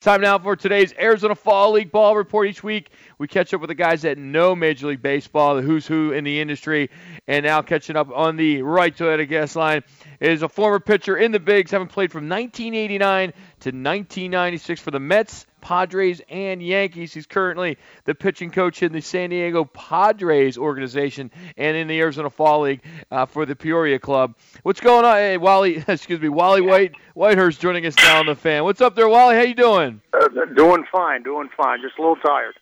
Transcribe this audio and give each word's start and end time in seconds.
Time 0.00 0.22
now 0.22 0.38
for 0.38 0.56
today's 0.56 0.94
Arizona 0.98 1.34
Fall 1.34 1.72
League 1.72 1.92
Ball 1.92 2.16
Report. 2.16 2.48
Each 2.48 2.62
week, 2.62 2.88
we 3.18 3.28
catch 3.28 3.52
up 3.52 3.60
with 3.60 3.68
the 3.68 3.74
guys 3.74 4.00
that 4.00 4.16
know 4.16 4.56
Major 4.56 4.86
League 4.86 5.02
Baseball, 5.02 5.56
the 5.56 5.60
who's 5.60 5.86
who 5.86 6.12
in 6.12 6.24
the 6.24 6.40
industry. 6.40 6.88
And 7.28 7.44
now, 7.44 7.60
catching 7.60 7.96
up 7.96 8.08
on 8.10 8.36
the 8.36 8.62
right 8.62 8.96
to 8.96 9.14
the 9.14 9.26
guest 9.26 9.56
line 9.56 9.82
is 10.18 10.40
a 10.40 10.48
former 10.48 10.80
pitcher 10.80 11.18
in 11.18 11.32
the 11.32 11.38
Bigs, 11.38 11.70
having 11.70 11.86
played 11.86 12.10
from 12.10 12.30
1989 12.30 13.34
to 13.60 13.68
1996 13.68 14.80
for 14.80 14.90
the 14.90 15.00
Mets, 15.00 15.46
Padres, 15.60 16.20
and 16.28 16.62
Yankees. 16.62 17.12
He's 17.12 17.26
currently 17.26 17.78
the 18.04 18.14
pitching 18.14 18.50
coach 18.50 18.82
in 18.82 18.92
the 18.92 19.00
San 19.00 19.30
Diego 19.30 19.64
Padres 19.64 20.56
organization 20.56 21.30
and 21.56 21.76
in 21.76 21.86
the 21.86 22.00
Arizona 22.00 22.30
Fall 22.30 22.62
League 22.62 22.82
uh, 23.10 23.26
for 23.26 23.46
the 23.46 23.54
Peoria 23.54 23.98
Club. 23.98 24.34
What's 24.62 24.80
going 24.80 25.04
on? 25.04 25.16
Hey, 25.16 25.36
Wally, 25.36 25.84
excuse 25.88 26.20
me, 26.20 26.28
Wally 26.28 26.60
White 26.60 26.94
Whitehurst 27.14 27.60
joining 27.60 27.84
us 27.86 27.94
now 27.96 28.20
on 28.20 28.26
the 28.26 28.34
fan. 28.34 28.64
What's 28.64 28.80
up 28.80 28.94
there, 28.94 29.08
Wally? 29.08 29.36
How 29.36 29.42
you 29.42 29.54
doing? 29.54 30.00
Uh, 30.12 30.28
doing 30.56 30.84
fine, 30.90 31.22
doing 31.22 31.48
fine. 31.56 31.80
Just 31.82 31.98
a 31.98 32.00
little 32.00 32.16
tired. 32.16 32.54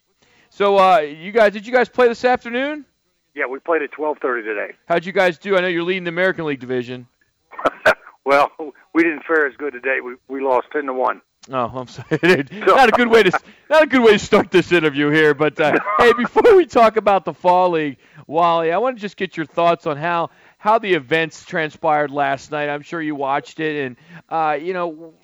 So, 0.51 0.79
uh, 0.79 0.99
you 0.99 1.31
guys, 1.31 1.53
did 1.53 1.67
you 1.67 1.73
guys 1.73 1.89
play 1.89 2.09
this 2.09 2.25
afternoon? 2.25 2.85
Yeah, 3.35 3.47
we 3.47 3.61
played 3.61 3.83
at 3.83 3.93
12:30 3.93 4.43
today. 4.43 4.75
How'd 4.87 5.05
you 5.05 5.13
guys 5.13 5.39
do? 5.39 5.57
I 5.57 5.61
know 5.61 5.69
you're 5.69 5.85
leading 5.85 6.05
the 6.05 6.09
American 6.09 6.45
League 6.45 6.59
division. 6.59 7.07
well, 8.29 8.51
we 8.95 9.03
didn't 9.03 9.25
fare 9.25 9.47
as 9.47 9.57
good 9.57 9.73
today. 9.73 9.99
We 10.05 10.15
we 10.29 10.41
lost 10.41 10.69
10 10.73 10.85
to 10.85 10.93
one. 10.93 11.23
Oh, 11.51 11.65
I'm 11.65 11.87
sorry. 11.89 12.19
not 12.53 12.89
a 12.89 12.93
good 12.93 13.09
way 13.09 13.23
to 13.23 13.41
not 13.71 13.83
a 13.83 13.87
good 13.87 14.03
way 14.03 14.13
to 14.13 14.19
start 14.19 14.51
this 14.51 14.71
interview 14.71 15.09
here. 15.09 15.35
But 15.35 15.59
uh, 15.59 15.79
hey, 15.99 16.13
before 16.13 16.55
we 16.55 16.67
talk 16.67 16.97
about 16.97 17.25
the 17.25 17.33
fall 17.33 17.71
league, 17.71 17.97
Wally, 18.27 18.71
I 18.71 18.79
want 18.79 18.97
to 18.97 19.01
just 19.01 19.17
get 19.17 19.37
your 19.37 19.47
thoughts 19.47 19.87
on 19.87 19.97
how 19.97 20.31
how 20.59 20.79
the 20.79 20.93
events 20.93 21.45
transpired 21.45 22.11
last 22.11 22.51
night. 22.51 22.69
I'm 22.69 22.83
sure 22.83 23.01
you 23.01 23.15
watched 23.15 23.61
it, 23.61 23.87
and 23.87 23.97
uh, 24.29 24.59
you 24.61 24.75
know, 24.75 25.15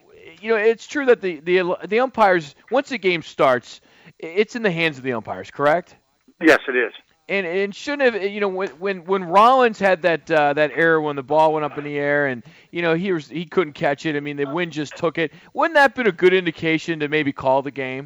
you 0.41 0.51
know, 0.51 0.57
it's 0.57 0.87
true 0.87 1.07
that 1.07 1.21
the 1.21 1.41
the 1.41 1.77
the 1.87 2.01
umpires 2.01 2.55
once 2.71 2.89
the 2.89 2.99
game 2.99 3.23
starts, 3.23 3.83
it's 4.19 4.57
in 4.57 4.63
the 4.63 4.73
hands 4.73 4.97
of 4.97 5.05
the 5.05 5.13
umpires, 5.13 5.51
correct? 5.51 5.95
Yes, 6.41 6.61
it 6.69 6.77
is. 6.77 6.93
And 7.27 7.47
and 7.47 7.75
shouldn't 7.75 8.15
have 8.15 8.23
you 8.23 8.41
know 8.41 8.49
when 8.49 8.69
when 8.73 9.05
when 9.07 9.25
Rollins 9.25 9.79
had 9.79 10.03
that 10.03 10.31
uh, 10.31 10.53
that 10.53 10.73
error 10.75 11.01
when 11.01 11.17
the 11.17 11.23
ball 11.23 11.55
went 11.55 11.65
up 11.65 11.79
in 11.79 11.85
the 11.85 11.97
air 11.97 12.27
and 12.27 12.43
you 12.71 12.83
know 12.83 12.95
he 12.95 13.13
was 13.13 13.29
he 13.29 13.47
couldn't 13.47 13.73
catch 13.73 14.05
it. 14.05 14.15
I 14.15 14.21
mean 14.21 14.37
the 14.37 14.45
wind 14.45 14.73
just 14.73 14.95
took 14.97 15.17
it. 15.17 15.33
Wouldn't 15.55 15.75
that 15.75 15.95
been 15.95 16.07
a 16.07 16.13
good 16.13 16.35
indication 16.35 17.01
to 17.01 17.09
maybe 17.09 17.33
call 17.33 17.63
the 17.63 17.71
game? 17.71 18.05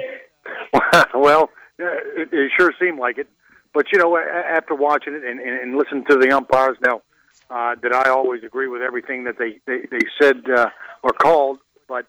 well, 1.15 1.51
it, 1.79 2.29
it 2.33 2.53
sure 2.57 2.73
seemed 2.81 3.01
like 3.01 3.19
it. 3.19 3.29
But 3.75 3.87
you 3.93 3.99
know, 3.99 4.17
after 4.17 4.75
watching 4.75 5.15
it 5.15 5.25
and, 5.25 5.41
and, 5.41 5.61
and 5.61 5.77
listening 5.77 6.05
to 6.07 6.17
the 6.17 6.31
umpires 6.31 6.77
now, 6.85 7.03
uh, 7.51 7.75
did 7.75 7.93
I 7.93 8.09
always 8.11 8.45
agree 8.45 8.69
with 8.69 8.83
everything 8.83 9.25
that 9.25 9.39
they 9.39 9.59
they, 9.67 9.87
they 9.91 10.07
said 10.21 10.49
uh, 10.49 10.71
or 11.03 11.11
called? 11.13 11.59
But 11.89 12.07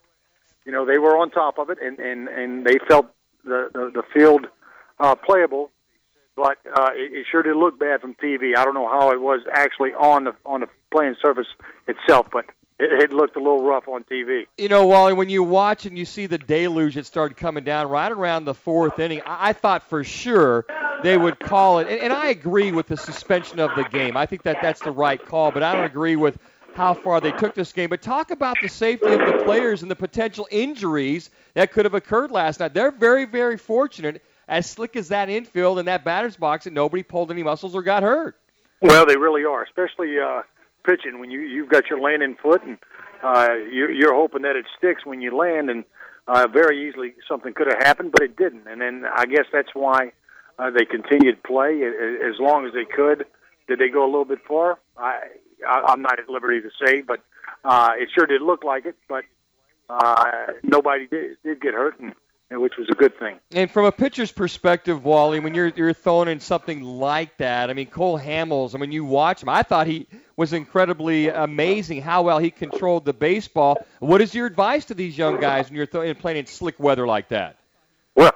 you 0.64 0.70
know, 0.70 0.86
they 0.86 0.98
were 0.98 1.16
on 1.16 1.30
top 1.30 1.58
of 1.58 1.70
it 1.70 1.78
and 1.82 1.98
and 1.98 2.28
and 2.28 2.64
they 2.64 2.78
felt 2.86 3.06
the 3.44 3.68
the, 3.72 3.90
the 3.94 4.02
field 4.14 4.46
uh, 5.00 5.16
playable 5.16 5.70
but 6.40 6.58
uh, 6.74 6.90
it, 6.94 7.12
it 7.12 7.26
sure 7.30 7.42
did 7.42 7.56
look 7.56 7.78
bad 7.78 8.00
from 8.00 8.14
TV. 8.14 8.56
I 8.56 8.64
don't 8.64 8.74
know 8.74 8.88
how 8.88 9.10
it 9.10 9.20
was 9.20 9.40
actually 9.52 9.92
on 9.92 10.24
the 10.24 10.34
on 10.46 10.60
the 10.60 10.68
playing 10.90 11.16
surface 11.20 11.46
itself, 11.86 12.28
but 12.32 12.46
it, 12.78 13.12
looked 13.12 13.36
a 13.36 13.38
little 13.38 13.62
rough 13.62 13.86
on 13.88 14.04
TV. 14.04 14.46
You 14.56 14.70
know, 14.70 14.86
Wally, 14.86 15.12
when 15.12 15.28
you 15.28 15.42
watch 15.42 15.84
and 15.84 15.98
you 15.98 16.06
see 16.06 16.24
the 16.26 16.38
deluge 16.38 16.94
that 16.94 17.04
started 17.04 17.36
coming 17.36 17.62
down 17.62 17.90
right 17.90 18.10
around 18.10 18.46
the 18.46 18.54
fourth 18.54 18.98
inning, 18.98 19.20
I, 19.26 19.50
I 19.50 19.52
thought 19.52 19.82
for 19.82 20.02
sure 20.02 20.64
they 21.02 21.18
would 21.18 21.38
call 21.38 21.80
it. 21.80 21.88
And, 21.88 22.00
and 22.00 22.12
I 22.12 22.28
agree 22.28 22.72
with 22.72 22.86
the 22.86 22.96
suspension 22.96 23.60
of 23.60 23.70
the 23.76 23.84
game. 23.84 24.16
I 24.16 24.24
think 24.24 24.42
that 24.44 24.58
that's 24.62 24.80
the 24.80 24.92
right 24.92 25.22
call, 25.22 25.50
but 25.50 25.62
I 25.62 25.74
don't 25.74 25.84
agree 25.84 26.16
with 26.16 26.38
how 26.74 26.94
far 26.94 27.20
they 27.20 27.32
took 27.32 27.54
this 27.54 27.72
game. 27.72 27.90
But 27.90 28.00
talk 28.00 28.30
about 28.30 28.56
the 28.62 28.68
safety 28.68 29.12
of 29.12 29.18
the 29.18 29.42
players 29.44 29.82
and 29.82 29.90
the 29.90 29.96
potential 29.96 30.48
injuries 30.50 31.28
that 31.52 31.72
could 31.72 31.84
have 31.84 31.94
occurred 31.94 32.30
last 32.30 32.60
night. 32.60 32.72
They're 32.72 32.92
very, 32.92 33.26
very 33.26 33.58
fortunate 33.58 34.22
as 34.50 34.68
slick 34.68 34.96
as 34.96 35.08
that 35.08 35.30
infield 35.30 35.78
and 35.78 35.88
that 35.88 36.04
batter's 36.04 36.36
box 36.36 36.66
and 36.66 36.74
nobody 36.74 37.02
pulled 37.02 37.30
any 37.30 37.42
muscles 37.42 37.74
or 37.74 37.82
got 37.82 38.02
hurt. 38.02 38.36
Well, 38.82 39.06
they 39.06 39.16
really 39.16 39.44
are, 39.44 39.62
especially 39.62 40.18
uh, 40.18 40.42
pitching 40.84 41.20
when 41.20 41.30
you 41.30 41.40
you've 41.40 41.68
got 41.68 41.88
your 41.88 42.00
landing 42.00 42.36
foot 42.42 42.62
and 42.64 42.76
uh, 43.22 43.54
you, 43.70 43.88
you're 43.88 44.14
hoping 44.14 44.42
that 44.42 44.56
it 44.56 44.66
sticks 44.76 45.06
when 45.06 45.20
you 45.20 45.36
land, 45.36 45.70
and 45.70 45.84
uh, 46.26 46.46
very 46.48 46.88
easily 46.88 47.12
something 47.28 47.52
could 47.52 47.66
have 47.66 47.78
happened, 47.78 48.12
but 48.12 48.22
it 48.22 48.36
didn't. 48.36 48.66
And 48.66 48.80
then 48.80 49.04
I 49.14 49.26
guess 49.26 49.44
that's 49.52 49.74
why 49.74 50.12
uh, 50.58 50.70
they 50.70 50.84
continued 50.84 51.42
play 51.42 51.82
as 51.82 52.40
long 52.40 52.66
as 52.66 52.72
they 52.72 52.84
could. 52.84 53.26
Did 53.68 53.78
they 53.78 53.88
go 53.88 54.04
a 54.04 54.10
little 54.10 54.24
bit 54.24 54.40
far? 54.48 54.78
I, 54.96 55.20
I 55.66 55.84
I'm 55.88 56.02
not 56.02 56.18
at 56.18 56.28
liberty 56.28 56.60
to 56.62 56.70
say, 56.84 57.02
but 57.02 57.20
uh, 57.64 57.90
it 57.98 58.08
sure 58.14 58.26
did 58.26 58.42
look 58.42 58.64
like 58.64 58.86
it. 58.86 58.96
But 59.06 59.24
uh, 59.90 60.46
nobody 60.62 61.06
did, 61.06 61.36
did 61.44 61.60
get 61.60 61.74
hurt, 61.74 62.00
and 62.00 62.14
which 62.58 62.76
was 62.76 62.88
a 62.90 62.94
good 62.94 63.16
thing. 63.18 63.36
And 63.52 63.70
from 63.70 63.84
a 63.84 63.92
pitcher's 63.92 64.32
perspective, 64.32 65.04
Wally, 65.04 65.40
when 65.40 65.54
you're 65.54 65.68
you're 65.68 65.92
throwing 65.92 66.28
in 66.28 66.40
something 66.40 66.82
like 66.82 67.36
that, 67.38 67.70
I 67.70 67.74
mean 67.74 67.86
Cole 67.86 68.18
Hamels, 68.18 68.74
I 68.74 68.78
mean 68.78 68.92
you 68.92 69.04
watch 69.04 69.42
him. 69.42 69.48
I 69.48 69.62
thought 69.62 69.86
he 69.86 70.06
was 70.36 70.52
incredibly 70.52 71.28
amazing 71.28 72.02
how 72.02 72.22
well 72.22 72.38
he 72.38 72.50
controlled 72.50 73.04
the 73.04 73.12
baseball. 73.12 73.78
What 74.00 74.20
is 74.20 74.34
your 74.34 74.46
advice 74.46 74.86
to 74.86 74.94
these 74.94 75.16
young 75.16 75.38
guys 75.38 75.68
when 75.68 75.76
you're 75.76 75.86
throwing, 75.86 76.14
playing 76.16 76.38
in 76.38 76.46
slick 76.46 76.80
weather 76.80 77.06
like 77.06 77.28
that? 77.28 77.56
Well, 78.16 78.32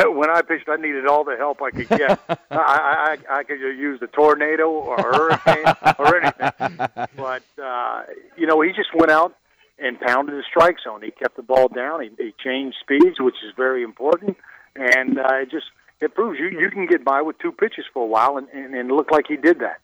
when 0.06 0.30
I 0.30 0.42
pitched, 0.42 0.68
I 0.68 0.76
needed 0.76 1.06
all 1.06 1.24
the 1.24 1.36
help 1.36 1.60
I 1.62 1.70
could 1.70 1.88
get. 1.88 2.20
I, 2.50 3.16
I 3.30 3.38
I 3.38 3.42
could 3.42 3.60
use 3.60 3.98
the 3.98 4.06
tornado 4.06 4.70
or 4.70 4.96
hurricane 4.96 5.74
or 5.98 6.20
anything, 6.20 6.76
but 7.16 7.42
uh, 7.60 8.02
you 8.36 8.46
know 8.46 8.60
he 8.60 8.70
just 8.72 8.94
went 8.94 9.10
out 9.10 9.36
and 9.80 9.98
pounded 10.00 10.36
the 10.36 10.44
strike 10.48 10.76
zone. 10.82 11.02
He 11.02 11.10
kept 11.10 11.36
the 11.36 11.42
ball 11.42 11.68
down. 11.68 12.02
He, 12.02 12.10
he 12.18 12.34
changed 12.42 12.76
speeds, 12.80 13.20
which 13.20 13.36
is 13.44 13.52
very 13.56 13.82
important, 13.82 14.36
and 14.76 15.18
uh, 15.18 15.42
it 15.42 15.50
just 15.50 15.66
it 16.00 16.14
proves 16.14 16.38
you 16.38 16.48
you 16.48 16.70
can 16.70 16.86
get 16.86 17.04
by 17.04 17.22
with 17.22 17.38
two 17.38 17.52
pitches 17.52 17.84
for 17.92 18.04
a 18.04 18.06
while, 18.06 18.36
and, 18.36 18.48
and, 18.50 18.74
and 18.74 18.90
it 18.90 18.94
looked 18.94 19.12
like 19.12 19.26
he 19.28 19.36
did 19.36 19.60
that. 19.60 19.80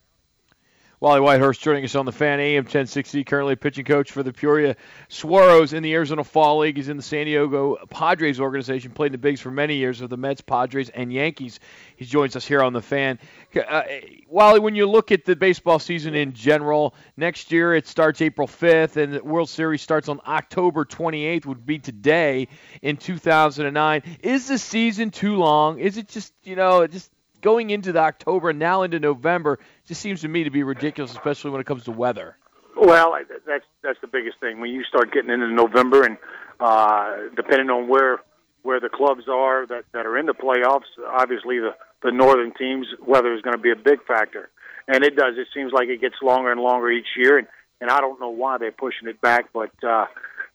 Wally 0.98 1.20
Whitehurst 1.20 1.60
joining 1.60 1.84
us 1.84 1.94
on 1.94 2.06
the 2.06 2.12
fan 2.12 2.40
AM 2.40 2.64
1060, 2.64 3.22
currently 3.24 3.54
pitching 3.54 3.84
coach 3.84 4.12
for 4.12 4.22
the 4.22 4.32
Peoria 4.32 4.76
Saguaros 5.10 5.74
in 5.74 5.82
the 5.82 5.92
Arizona 5.92 6.24
Fall 6.24 6.60
League. 6.60 6.78
He's 6.78 6.88
in 6.88 6.96
the 6.96 7.02
San 7.02 7.26
Diego 7.26 7.76
Padres 7.90 8.40
organization, 8.40 8.92
played 8.92 9.08
in 9.08 9.12
the 9.12 9.18
bigs 9.18 9.42
for 9.42 9.50
many 9.50 9.76
years 9.76 10.00
with 10.00 10.08
the 10.08 10.16
Mets, 10.16 10.40
Padres, 10.40 10.88
and 10.88 11.12
Yankees. 11.12 11.60
He 11.96 12.06
joins 12.06 12.34
us 12.34 12.46
here 12.46 12.62
on 12.62 12.72
the 12.72 12.80
fan. 12.80 13.18
Uh, 13.54 13.82
Wally, 14.26 14.58
when 14.58 14.74
you 14.74 14.88
look 14.88 15.12
at 15.12 15.26
the 15.26 15.36
baseball 15.36 15.78
season 15.78 16.14
in 16.14 16.32
general, 16.32 16.94
next 17.18 17.52
year 17.52 17.74
it 17.74 17.86
starts 17.86 18.22
April 18.22 18.48
5th, 18.48 18.96
and 18.96 19.12
the 19.12 19.22
World 19.22 19.50
Series 19.50 19.82
starts 19.82 20.08
on 20.08 20.18
October 20.26 20.86
28th, 20.86 21.44
would 21.44 21.66
be 21.66 21.78
today 21.78 22.48
in 22.80 22.96
2009. 22.96 24.02
Is 24.22 24.48
the 24.48 24.56
season 24.56 25.10
too 25.10 25.36
long? 25.36 25.78
Is 25.78 25.98
it 25.98 26.08
just, 26.08 26.32
you 26.42 26.56
know, 26.56 26.86
just 26.86 27.10
going 27.40 27.70
into 27.70 27.92
the 27.92 28.00
October 28.00 28.50
and 28.50 28.58
now 28.58 28.82
into 28.82 28.98
November 28.98 29.58
just 29.86 30.00
seems 30.00 30.20
to 30.22 30.28
me 30.28 30.44
to 30.44 30.50
be 30.50 30.62
ridiculous, 30.62 31.12
especially 31.12 31.50
when 31.50 31.60
it 31.60 31.66
comes 31.66 31.84
to 31.84 31.92
weather. 31.92 32.36
Well, 32.76 33.16
that's 33.46 33.64
that's 33.82 34.00
the 34.00 34.06
biggest 34.06 34.38
thing 34.38 34.60
when 34.60 34.70
you 34.70 34.84
start 34.84 35.12
getting 35.12 35.30
into 35.30 35.48
November, 35.48 36.02
and 36.02 36.18
uh, 36.60 37.16
depending 37.34 37.70
on 37.70 37.88
where 37.88 38.20
where 38.62 38.80
the 38.80 38.90
clubs 38.90 39.24
are 39.28 39.66
that 39.66 39.84
that 39.92 40.04
are 40.04 40.18
in 40.18 40.26
the 40.26 40.34
playoffs, 40.34 40.90
obviously 41.08 41.58
the 41.58 41.74
the 42.02 42.12
northern 42.12 42.52
teams 42.54 42.86
weather 43.06 43.34
is 43.34 43.40
going 43.40 43.56
to 43.56 43.62
be 43.62 43.70
a 43.70 43.76
big 43.76 44.04
factor, 44.06 44.50
and 44.88 45.04
it 45.04 45.16
does. 45.16 45.34
It 45.38 45.48
seems 45.54 45.72
like 45.72 45.88
it 45.88 46.00
gets 46.00 46.16
longer 46.22 46.52
and 46.52 46.60
longer 46.60 46.90
each 46.90 47.08
year, 47.16 47.38
and 47.38 47.46
and 47.80 47.90
I 47.90 48.00
don't 48.00 48.20
know 48.20 48.30
why 48.30 48.58
they're 48.58 48.72
pushing 48.72 49.08
it 49.08 49.20
back, 49.20 49.46
but 49.54 49.72
uh, 49.82 50.06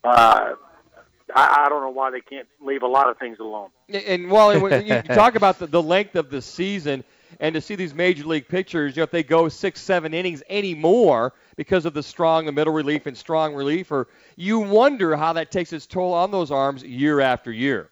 uh, 0.04 0.54
I, 1.36 1.66
I 1.66 1.70
don't 1.70 1.82
know 1.82 1.90
why 1.90 2.12
they 2.12 2.22
can't 2.22 2.48
leave 2.62 2.84
a 2.84 2.88
lot 2.88 3.10
of 3.10 3.18
things 3.18 3.40
alone. 3.40 3.70
And 3.90 4.30
Wally, 4.30 4.60
when 4.60 4.86
you 4.86 5.02
talk 5.14 5.36
about 5.36 5.60
the, 5.60 5.68
the 5.68 5.82
length 5.82 6.16
of 6.16 6.30
the 6.30 6.42
season, 6.42 7.04
and 7.40 7.56
to 7.56 7.62
see 7.62 7.76
these 7.76 7.94
major 7.94 8.26
league 8.26 8.48
pitchers, 8.48 8.96
you 8.96 9.02
know, 9.02 9.04
if 9.04 9.12
they 9.12 9.24
go 9.24 9.48
six, 9.50 9.82
seven 9.82 10.14
innings 10.14 10.44
anymore 10.50 11.34
because 11.56 11.86
of 11.86 11.94
the 11.94 12.04
strong, 12.04 12.46
the 12.46 12.52
middle 12.52 12.74
relief 12.74 13.06
and 13.06 13.18
strong 13.18 13.56
reliever, 13.56 14.08
you 14.36 14.60
wonder 14.60 15.16
how 15.16 15.34
that 15.34 15.52
takes 15.52 15.74
its 15.74 15.86
toll 15.86 16.14
on 16.14 16.32
those 16.32 16.52
arms 16.52 16.84
year 16.84 17.20
after 17.20 17.52
year. 17.52 17.90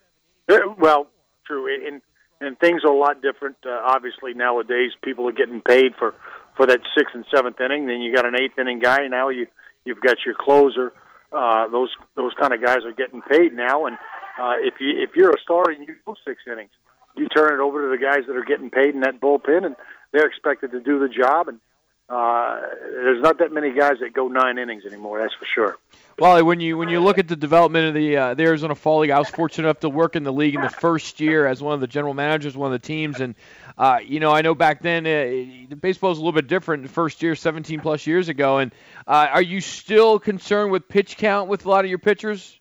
Well, 0.78 1.08
true, 1.46 1.68
and 1.88 2.02
and 2.42 2.58
things 2.60 2.84
are 2.84 2.92
a 2.92 2.98
lot 2.98 3.22
different. 3.22 3.58
Uh, 3.66 3.82
obviously, 3.86 4.34
nowadays 4.34 4.92
people 5.04 5.28
are 5.28 5.34
getting 5.34 5.62
paid 5.62 5.96
for 5.98 6.16
for 6.56 6.66
that 6.66 6.80
sixth 6.98 7.14
and 7.14 7.26
seventh 7.34 7.60
inning. 7.62 7.86
Then 7.86 8.02
you 8.02 8.14
got 8.14 8.26
an 8.26 8.36
eighth 8.36 8.58
inning 8.58 8.80
guy. 8.80 9.08
Now 9.08 9.30
you 9.30 9.48
you've 9.86 10.02
got 10.02 10.18
your 10.26 10.36
closer 10.36 10.94
uh, 11.32 11.68
those 11.68 11.90
those 12.16 12.34
kind 12.40 12.54
of 12.54 12.64
guys 12.64 12.80
are 12.86 12.94
getting 12.94 13.22
paid 13.22 13.54
now, 13.54 13.86
and 13.86 13.98
uh, 14.40 14.56
if 14.60 14.76
you 14.80 15.02
if 15.02 15.12
you're 15.16 15.32
a 15.32 15.40
star 15.42 15.70
and 15.70 15.88
you 15.88 15.96
go 16.06 16.16
six 16.26 16.42
innings, 16.48 16.72
you 17.16 17.28
turn 17.28 17.54
it 17.54 17.62
over 17.62 17.84
to 17.84 17.98
the 17.98 18.04
guys 18.04 18.26
that 18.28 18.36
are 18.36 18.46
getting 18.46 18.70
paid 18.70 18.96
in 18.96 19.02
that 19.02 19.20
bullpen, 19.20 19.66
and 19.66 19.76
they're 20.12 20.28
expected 20.28 20.72
to 20.72 20.80
do 20.80 21.00
the 21.00 21.10
job. 21.10 21.48
And 21.48 21.60
uh, 22.10 22.60
there's 22.82 23.22
not 23.22 23.38
that 23.38 23.52
many 23.52 23.72
guys 23.72 23.98
that 24.02 24.14
go 24.14 24.28
nine 24.28 24.58
innings 24.58 24.84
anymore. 24.84 25.20
That's 25.20 25.34
for 25.36 25.46
sure. 25.46 25.78
Wally, 26.18 26.42
when 26.42 26.60
you 26.60 26.76
when 26.76 26.90
you 26.90 27.00
look 27.00 27.20
at 27.20 27.28
the 27.28 27.36
development 27.36 27.90
of 27.90 27.94
the 27.94 28.18
uh, 28.18 28.34
the 28.34 28.44
Arizona 28.44 28.74
Fall 28.74 29.00
League, 29.00 29.12
I 29.12 29.20
was 29.20 29.30
fortunate 29.30 29.68
enough 29.68 29.82
to 29.82 29.90
work 29.90 30.16
in 30.16 30.24
the 30.24 30.34
league 30.34 30.56
in 30.56 30.62
the 30.62 30.70
first 30.70 31.20
year 31.20 31.46
as 31.46 31.62
one 31.62 31.76
of 31.76 31.82
the 31.82 31.88
general 31.88 32.16
managers, 32.16 32.58
one 32.58 32.74
of 32.74 32.82
the 32.82 32.86
teams, 32.86 33.20
and 33.22 33.36
uh, 33.78 34.00
you 34.04 34.20
know 34.20 34.32
I 34.32 34.42
know 34.42 34.56
back 34.56 34.82
then 34.82 35.06
uh, 35.06 35.76
baseball 35.76 36.10
was 36.10 36.18
a 36.18 36.22
little 36.22 36.34
bit 36.34 36.48
different 36.48 36.84
the 36.84 36.90
first 36.90 37.22
year, 37.22 37.36
17 37.36 37.80
plus 37.80 38.08
years 38.08 38.28
ago. 38.28 38.58
And 38.58 38.74
uh, 39.08 39.28
are 39.32 39.42
you 39.42 39.62
still 39.62 40.20
concerned 40.20 40.72
with 40.72 40.90
pitch 40.90 41.16
count 41.16 41.48
with 41.48 41.66
a 41.66 41.70
lot 41.70 41.86
of 41.86 41.90
your 41.90 42.00
pitchers? 42.00 42.60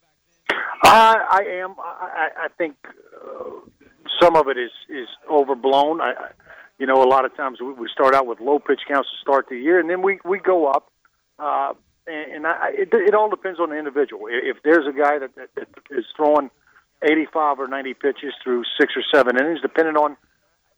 Uh, 0.50 0.54
I 0.84 1.40
am. 1.62 1.74
I, 1.78 2.28
I 2.44 2.48
think 2.58 2.76
uh, 2.84 3.50
some 4.20 4.36
of 4.36 4.48
it 4.48 4.58
is 4.58 4.70
is 4.88 5.08
overblown. 5.28 6.02
I, 6.02 6.12
you 6.78 6.86
know, 6.86 7.02
a 7.02 7.08
lot 7.08 7.24
of 7.24 7.36
times 7.36 7.60
we, 7.60 7.72
we 7.72 7.88
start 7.92 8.14
out 8.14 8.26
with 8.26 8.40
low 8.40 8.58
pitch 8.58 8.80
counts 8.86 9.08
to 9.10 9.16
start 9.20 9.46
the 9.48 9.56
year, 9.56 9.80
and 9.80 9.90
then 9.90 10.02
we 10.02 10.18
we 10.24 10.38
go 10.38 10.66
up. 10.66 10.90
Uh, 11.38 11.74
and 12.06 12.46
I, 12.46 12.70
it, 12.72 12.88
it 12.92 13.14
all 13.14 13.28
depends 13.28 13.60
on 13.60 13.68
the 13.68 13.76
individual. 13.76 14.28
If 14.30 14.56
there's 14.64 14.86
a 14.86 14.98
guy 14.98 15.18
that, 15.18 15.34
that, 15.36 15.50
that 15.56 15.68
is 15.90 16.06
throwing 16.16 16.50
85 17.02 17.60
or 17.60 17.68
90 17.68 17.94
pitches 17.94 18.32
through 18.42 18.64
six 18.80 18.94
or 18.96 19.02
seven 19.14 19.36
innings, 19.38 19.60
depending 19.60 19.96
on 19.96 20.16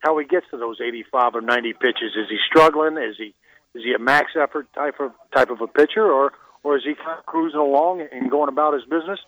how 0.00 0.19
he 0.19 0.26
gets 0.26 0.47
to 0.50 0.56
those 0.56 0.81
85 0.81 1.37
or 1.37 1.41
90 1.41 1.73
pitches, 1.75 2.17
is 2.17 2.29
he 2.29 2.38
struggling? 2.49 2.96
Is 2.96 3.17
he 3.17 3.35
is 3.75 3.85
he 3.85 3.94
a 3.94 3.99
max 3.99 4.32
effort 4.35 4.67
type 4.75 4.99
of 4.99 5.12
type 5.35 5.50
of 5.50 5.61
a 5.61 5.69
pitcher, 5.69 6.05
or 6.05 6.32
or 6.62 6.76
is 6.76 6.82
he 6.85 6.94
kind 6.94 7.19
of 7.19 7.26
cruising 7.26 7.61
along 7.61 8.06
and 8.12 8.31
going 8.31 8.49
about 8.49 8.75
his 8.75 8.82
business? 8.85 9.20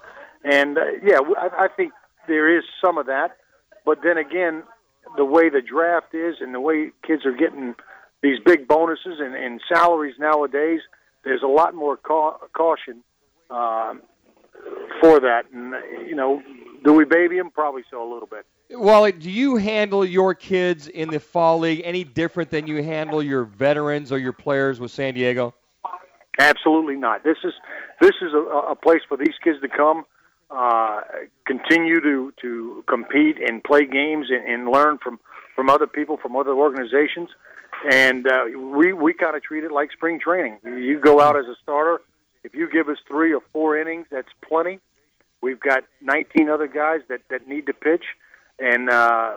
And 0.44 0.76
uh, 0.76 0.80
yeah, 1.04 1.18
I, 1.38 1.64
I 1.64 1.68
think 1.68 1.92
there 2.26 2.56
is 2.56 2.64
some 2.84 2.98
of 2.98 3.06
that, 3.06 3.36
but 3.84 3.98
then 4.02 4.18
again, 4.18 4.64
the 5.16 5.24
way 5.24 5.48
the 5.48 5.62
draft 5.62 6.14
is 6.14 6.36
and 6.40 6.54
the 6.54 6.60
way 6.60 6.90
kids 7.06 7.24
are 7.26 7.36
getting 7.36 7.74
these 8.22 8.38
big 8.44 8.68
bonuses 8.68 9.18
and, 9.18 9.34
and 9.34 9.60
salaries 9.72 10.14
nowadays, 10.18 10.80
there's 11.24 11.42
a 11.42 11.48
lot 11.48 11.74
more 11.74 11.96
ca- 11.96 12.38
caution 12.56 13.02
uh, 13.50 13.94
for 15.00 15.20
that. 15.20 15.42
And 15.52 15.74
you 16.08 16.14
know, 16.14 16.42
do 16.84 16.92
we 16.92 17.04
baby 17.04 17.36
them? 17.36 17.50
Probably 17.50 17.82
so 17.90 18.02
a 18.02 18.10
little 18.10 18.28
bit. 18.28 18.46
Wally, 18.70 19.12
do 19.12 19.30
you 19.30 19.56
handle 19.56 20.04
your 20.04 20.34
kids 20.34 20.88
in 20.88 21.10
the 21.10 21.20
fall 21.20 21.58
league 21.58 21.82
any 21.84 22.04
different 22.04 22.50
than 22.50 22.66
you 22.66 22.82
handle 22.82 23.22
your 23.22 23.44
veterans 23.44 24.10
or 24.10 24.18
your 24.18 24.32
players 24.32 24.80
with 24.80 24.90
San 24.90 25.14
Diego? 25.14 25.54
Absolutely 26.38 26.96
not. 26.96 27.24
This 27.24 27.36
is 27.44 27.52
this 28.00 28.14
is 28.22 28.32
a, 28.32 28.38
a 28.70 28.74
place 28.74 29.02
for 29.08 29.16
these 29.16 29.34
kids 29.44 29.60
to 29.60 29.68
come, 29.68 30.04
uh, 30.52 31.00
continue 31.46 32.00
to 32.00 32.32
to 32.42 32.84
compete 32.86 33.38
and 33.40 33.64
play 33.64 33.86
games 33.86 34.26
and, 34.30 34.46
and 34.46 34.68
learn 34.70 34.98
from 34.98 35.18
from 35.54 35.70
other 35.70 35.86
people 35.86 36.16
from 36.16 36.36
other 36.36 36.52
organizations, 36.52 37.30
and 37.90 38.26
uh, 38.26 38.44
we 38.58 38.92
we 38.92 39.14
kind 39.14 39.36
of 39.36 39.42
treat 39.42 39.64
it 39.64 39.72
like 39.72 39.92
spring 39.92 40.20
training. 40.20 40.58
You 40.64 41.00
go 41.00 41.20
out 41.20 41.36
as 41.36 41.46
a 41.46 41.54
starter. 41.62 42.00
If 42.44 42.54
you 42.54 42.68
give 42.70 42.88
us 42.88 42.98
three 43.08 43.32
or 43.32 43.40
four 43.52 43.78
innings, 43.78 44.06
that's 44.10 44.28
plenty. 44.46 44.80
We've 45.40 45.60
got 45.60 45.84
19 46.02 46.48
other 46.48 46.66
guys 46.66 47.00
that 47.08 47.20
that 47.30 47.48
need 47.48 47.66
to 47.66 47.72
pitch, 47.72 48.04
and 48.58 48.90
uh, 48.90 49.36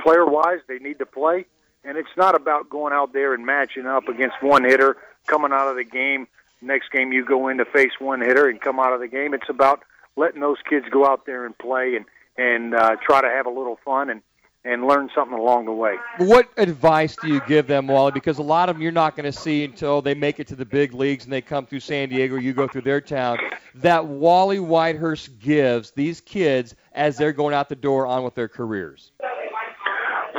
player 0.00 0.26
wise, 0.26 0.60
they 0.66 0.78
need 0.78 0.98
to 0.98 1.06
play. 1.06 1.46
And 1.84 1.96
it's 1.98 2.16
not 2.16 2.34
about 2.34 2.68
going 2.68 2.92
out 2.92 3.12
there 3.12 3.34
and 3.34 3.44
matching 3.44 3.86
up 3.86 4.08
against 4.08 4.40
one 4.40 4.64
hitter 4.64 4.96
coming 5.26 5.52
out 5.52 5.68
of 5.68 5.76
the 5.76 5.84
game. 5.84 6.28
Next 6.60 6.92
game, 6.92 7.12
you 7.12 7.24
go 7.24 7.48
in 7.48 7.58
to 7.58 7.64
face 7.64 7.92
one 7.98 8.20
hitter 8.20 8.48
and 8.48 8.60
come 8.60 8.78
out 8.78 8.92
of 8.92 9.00
the 9.00 9.08
game. 9.08 9.34
It's 9.34 9.48
about 9.48 9.82
letting 10.16 10.40
those 10.40 10.58
kids 10.68 10.86
go 10.90 11.06
out 11.06 11.26
there 11.26 11.46
and 11.46 11.56
play 11.56 11.96
and 11.96 12.04
and 12.38 12.74
uh, 12.74 12.96
try 13.04 13.20
to 13.20 13.28
have 13.28 13.46
a 13.46 13.50
little 13.50 13.78
fun 13.84 14.10
and 14.10 14.22
and 14.64 14.86
learn 14.86 15.10
something 15.14 15.36
along 15.36 15.64
the 15.64 15.72
way. 15.72 15.96
What 16.18 16.48
advice 16.56 17.16
do 17.16 17.26
you 17.26 17.40
give 17.48 17.66
them, 17.66 17.88
Wally? 17.88 18.12
Because 18.12 18.38
a 18.38 18.44
lot 18.44 18.68
of 18.68 18.76
them 18.76 18.82
you're 18.82 18.92
not 18.92 19.16
going 19.16 19.30
to 19.30 19.36
see 19.36 19.64
until 19.64 20.00
they 20.00 20.14
make 20.14 20.38
it 20.38 20.46
to 20.48 20.56
the 20.56 20.64
big 20.64 20.94
leagues 20.94 21.24
and 21.24 21.32
they 21.32 21.40
come 21.40 21.66
through 21.66 21.80
San 21.80 22.08
Diego, 22.10 22.36
you 22.36 22.52
go 22.52 22.68
through 22.68 22.82
their 22.82 23.00
town. 23.00 23.38
That 23.74 24.06
Wally 24.06 24.58
Whitehurst 24.58 25.40
gives 25.40 25.90
these 25.90 26.20
kids 26.20 26.76
as 26.92 27.16
they're 27.16 27.32
going 27.32 27.54
out 27.54 27.68
the 27.68 27.74
door 27.74 28.06
on 28.06 28.22
with 28.22 28.36
their 28.36 28.48
careers. 28.48 29.10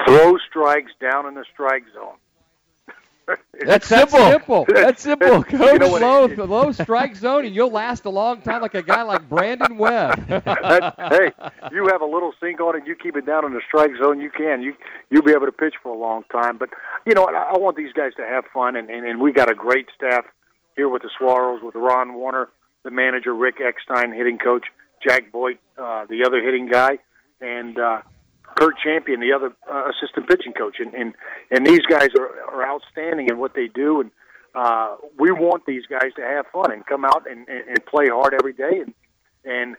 Throw 0.08 0.38
strikes 0.50 0.92
down 1.02 1.26
in 1.26 1.34
the 1.34 1.46
strike 1.54 1.84
zone. 1.94 2.16
That's, 3.66 3.88
that's 3.88 4.12
simple. 4.12 4.30
simple. 4.30 4.66
That's 4.68 5.02
simple. 5.02 5.44
Go 5.44 5.72
you 5.74 5.80
know 5.80 5.88
low, 5.88 6.26
low 6.26 6.72
strike 6.74 7.16
zone, 7.16 7.46
and 7.46 7.56
you'll 7.56 7.72
last 7.72 8.04
a 8.04 8.10
long 8.10 8.42
time, 8.42 8.62
like 8.62 8.74
a 8.74 8.84
guy 8.84 9.04
like 9.04 9.30
Brandon 9.30 9.78
Webb. 9.78 10.28
hey, 10.28 11.32
you 11.72 11.88
have 11.88 12.02
a 12.02 12.06
little 12.06 12.34
sink 12.42 12.60
on 12.60 12.76
it. 12.76 12.86
You 12.86 12.96
keep 12.96 13.16
it 13.16 13.26
down 13.26 13.46
in 13.46 13.54
the 13.54 13.62
strike 13.66 13.92
zone. 14.02 14.20
You 14.20 14.30
can. 14.30 14.62
You 14.62 14.74
you'll 15.10 15.24
be 15.24 15.32
able 15.32 15.46
to 15.46 15.54
pitch 15.54 15.76
for 15.82 15.96
a 15.96 15.98
long 15.98 16.24
time. 16.32 16.58
But 16.58 16.70
you 17.06 17.14
know, 17.14 17.24
I, 17.24 17.54
I 17.54 17.58
want 17.58 17.78
these 17.78 17.94
guys 17.94 18.12
to 18.18 18.24
have 18.24 18.44
fun, 18.54 18.76
and, 18.76 18.90
and 18.90 19.06
and 19.06 19.22
we 19.22 19.32
got 19.32 19.50
a 19.50 19.56
great 19.56 19.88
staff 19.96 20.26
here 20.76 20.90
with 20.90 21.04
the 21.04 21.10
Saguaros, 21.18 21.64
with 21.64 21.76
Ron 21.76 22.16
Warner, 22.16 22.50
the 22.84 22.92
manager, 22.92 23.34
Rick 23.34 23.62
Eckstein, 23.62 24.12
hitting 24.12 24.40
coach, 24.40 24.66
Jack 25.08 25.32
Boyd, 25.32 25.58
uh, 25.78 26.06
the 26.10 26.26
other 26.26 26.42
hitting 26.44 26.68
guy, 26.68 26.98
and. 27.40 27.80
uh 27.80 28.02
Kurt 28.56 28.76
Champion, 28.84 29.20
the 29.20 29.34
other 29.34 29.54
uh, 29.72 29.90
assistant 29.90 30.28
pitching 30.28 30.54
coach, 30.54 30.78
and 30.80 30.94
and 30.94 31.14
and 31.52 31.66
these 31.66 31.86
guys 31.90 32.10
are 32.18 32.30
are 32.48 32.68
outstanding 32.68 33.30
in 33.30 33.38
what 33.38 33.54
they 33.54 33.68
do, 33.68 34.02
and 34.02 34.12
uh, 34.56 34.96
we 35.18 35.32
want 35.32 35.66
these 35.66 35.86
guys 35.90 36.12
to 36.16 36.22
have 36.22 36.46
fun 36.52 36.72
and 36.72 36.86
come 36.86 37.06
out 37.06 37.24
and, 37.30 37.48
and, 37.48 37.68
and 37.68 37.86
play 37.86 38.08
hard 38.10 38.34
every 38.34 38.54
day, 38.54 38.82
and 38.82 38.94
and 39.46 39.76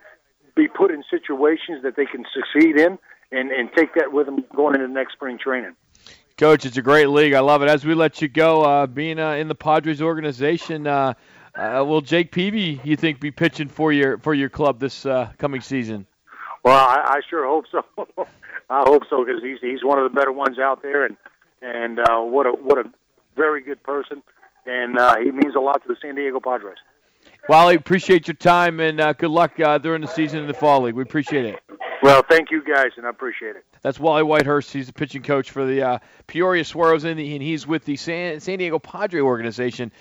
be 0.55 0.67
put 0.67 0.91
in 0.91 1.03
situations 1.09 1.83
that 1.83 1.95
they 1.95 2.05
can 2.05 2.25
succeed 2.33 2.77
in, 2.77 2.97
and 3.31 3.51
and 3.51 3.69
take 3.75 3.93
that 3.95 4.11
with 4.11 4.25
them 4.25 4.43
going 4.55 4.75
into 4.75 4.87
next 4.87 5.13
spring 5.13 5.37
training. 5.37 5.75
Coach, 6.37 6.65
it's 6.65 6.75
a 6.75 6.81
great 6.81 7.07
league. 7.07 7.33
I 7.33 7.39
love 7.39 7.61
it. 7.61 7.69
As 7.69 7.85
we 7.85 7.93
let 7.93 8.21
you 8.21 8.27
go, 8.27 8.61
uh, 8.63 8.87
being 8.87 9.19
uh, 9.19 9.31
in 9.31 9.47
the 9.47 9.55
Padres 9.55 10.01
organization, 10.01 10.85
uh, 10.85 11.13
uh, 11.55 11.83
will 11.87 12.01
Jake 12.01 12.31
Peavy, 12.31 12.81
you 12.83 12.97
think, 12.97 13.21
be 13.21 13.31
pitching 13.31 13.69
for 13.69 13.93
your 13.93 14.17
for 14.17 14.33
your 14.33 14.49
club 14.49 14.79
this 14.79 15.05
uh, 15.05 15.31
coming 15.37 15.61
season? 15.61 16.05
Well, 16.63 16.75
I, 16.75 17.05
I 17.05 17.21
sure 17.29 17.45
hope 17.45 17.65
so. 17.71 18.27
I 18.69 18.83
hope 18.85 19.03
so 19.09 19.23
because 19.23 19.41
he's 19.43 19.59
he's 19.61 19.83
one 19.83 19.99
of 19.99 20.11
the 20.11 20.15
better 20.15 20.31
ones 20.31 20.57
out 20.59 20.81
there, 20.81 21.05
and 21.05 21.17
and 21.61 21.99
uh, 21.99 22.21
what 22.21 22.45
a 22.45 22.51
what 22.51 22.77
a 22.77 22.89
very 23.35 23.61
good 23.61 23.81
person, 23.83 24.23
and 24.65 24.97
uh, 24.97 25.17
he 25.17 25.31
means 25.31 25.55
a 25.55 25.59
lot 25.59 25.81
to 25.83 25.87
the 25.87 25.95
San 26.01 26.15
Diego 26.15 26.39
Padres. 26.39 26.77
Wally, 27.47 27.75
appreciate 27.75 28.27
your 28.27 28.35
time 28.35 28.79
and 28.79 28.99
uh, 28.99 29.13
good 29.13 29.29
luck 29.29 29.59
uh, 29.59 29.77
during 29.77 30.01
the 30.01 30.07
season 30.07 30.39
in 30.39 30.47
the 30.47 30.53
fall 30.53 30.81
league. 30.81 30.95
We 30.95 31.03
appreciate 31.03 31.45
it. 31.45 31.59
Well, 32.01 32.23
thank 32.29 32.51
you 32.51 32.63
guys, 32.63 32.91
and 32.97 33.05
I 33.05 33.09
appreciate 33.09 33.55
it. 33.55 33.65
That's 33.81 33.99
Wally 33.99 34.23
Whitehurst. 34.23 34.71
He's 34.71 34.87
the 34.87 34.93
pitching 34.93 35.23
coach 35.23 35.51
for 35.51 35.65
the 35.65 35.81
uh, 35.81 35.99
Peoria 36.27 36.63
Saguaros, 36.63 37.03
and 37.03 37.19
he's 37.19 37.65
with 37.65 37.85
the 37.85 37.95
San, 37.95 38.39
San 38.39 38.59
Diego 38.59 38.79
Padre 38.79 39.21
organization. 39.21 39.91